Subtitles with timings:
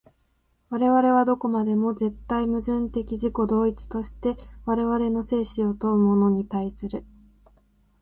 [0.71, 4.35] 我々はどこまでも絶対矛盾的自己同一として
[4.65, 7.05] 我々の生死を問うものに対する。